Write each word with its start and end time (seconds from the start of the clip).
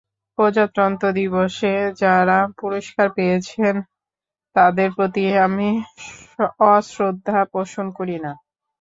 প্রজাতন্ত্র 0.37 1.05
দিবসে 1.17 1.71
যাঁরা 2.01 2.39
পুরস্কার 2.59 3.07
পেয়েছেন, 3.17 3.75
তাঁদের 4.55 4.89
প্রতি 4.97 5.23
আমি 5.45 5.69
অশ্রদ্ধা 6.69 7.39
পোষণ 7.53 7.85
করি 7.97 8.17
না। 8.25 8.31